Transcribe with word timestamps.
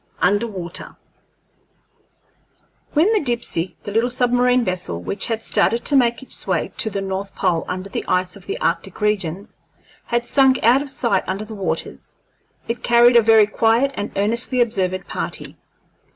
UNDER 0.19 0.47
WATER 0.47 0.95
When 2.93 3.13
the 3.13 3.19
Dipsey, 3.23 3.77
the 3.83 3.91
little 3.91 4.09
submarine 4.09 4.63
vessel 4.65 4.99
which 4.99 5.27
had 5.27 5.43
started 5.43 5.85
to 5.85 5.95
make 5.95 6.23
its 6.23 6.47
way 6.47 6.73
to 6.77 6.89
the 6.89 7.01
north 7.03 7.35
pole 7.35 7.63
under 7.67 7.87
the 7.87 8.03
ice 8.07 8.35
of 8.35 8.47
the 8.47 8.59
arctic 8.59 8.99
regions, 8.99 9.57
had 10.07 10.25
sunk 10.25 10.57
out 10.63 10.81
of 10.81 10.89
sight 10.89 11.23
under 11.27 11.45
the 11.45 11.53
waters, 11.53 12.15
it 12.67 12.81
carried 12.81 13.15
a 13.15 13.21
very 13.21 13.45
quiet 13.45 13.91
and 13.93 14.11
earnestly 14.15 14.59
observant 14.59 15.07
party. 15.07 15.55